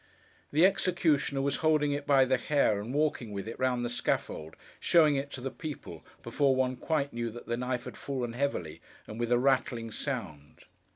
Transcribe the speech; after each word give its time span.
The 0.51 0.65
executioner 0.65 1.43
was 1.43 1.57
holding 1.57 1.91
it 1.91 2.07
by 2.07 2.25
the 2.25 2.37
hair, 2.39 2.81
and 2.81 2.91
walking 2.91 3.31
with 3.33 3.47
it 3.47 3.59
round 3.59 3.85
the 3.85 3.87
scaffold, 3.89 4.55
showing 4.79 5.15
it 5.15 5.29
to 5.33 5.41
the 5.41 5.51
people, 5.51 6.03
before 6.23 6.55
one 6.55 6.75
quite 6.75 7.13
knew 7.13 7.29
that 7.29 7.45
the 7.45 7.55
knife 7.55 7.83
had 7.83 7.95
fallen 7.97 8.33
heavily, 8.33 8.81
and 9.05 9.19
with 9.19 9.31
a 9.31 9.37
rattling 9.37 9.91
sound. 9.91 10.63